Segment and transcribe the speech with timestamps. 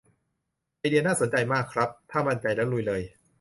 [0.77, 3.01] ไอเดียน่าสนใจมากครับ ถ้ามั่นใจแล้วลุยเลย